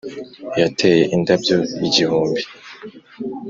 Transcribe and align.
yateye 0.59 1.03
indabyo 1.15 1.57
igihumbi 1.87 2.41